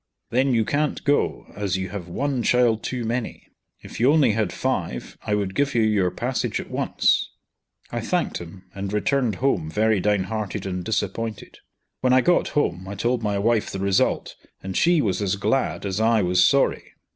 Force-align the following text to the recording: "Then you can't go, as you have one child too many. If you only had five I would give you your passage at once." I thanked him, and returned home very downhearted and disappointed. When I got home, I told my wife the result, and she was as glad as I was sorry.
"Then 0.31 0.51
you 0.55 0.65
can't 0.65 1.03
go, 1.03 1.45
as 1.55 1.77
you 1.77 1.89
have 1.89 2.07
one 2.07 2.41
child 2.41 2.81
too 2.81 3.05
many. 3.05 3.45
If 3.83 3.99
you 3.99 4.11
only 4.11 4.31
had 4.31 4.51
five 4.51 5.15
I 5.21 5.35
would 5.35 5.53
give 5.53 5.75
you 5.75 5.83
your 5.83 6.09
passage 6.09 6.59
at 6.59 6.71
once." 6.71 7.29
I 7.91 8.01
thanked 8.01 8.39
him, 8.39 8.63
and 8.73 8.91
returned 8.91 9.35
home 9.35 9.69
very 9.69 9.99
downhearted 9.99 10.65
and 10.65 10.83
disappointed. 10.83 11.59
When 11.99 12.13
I 12.13 12.21
got 12.21 12.47
home, 12.57 12.87
I 12.87 12.95
told 12.95 13.21
my 13.21 13.37
wife 13.37 13.69
the 13.69 13.77
result, 13.77 14.35
and 14.63 14.75
she 14.75 15.03
was 15.03 15.21
as 15.21 15.35
glad 15.35 15.85
as 15.85 15.99
I 16.01 16.23
was 16.23 16.43
sorry. 16.43 16.93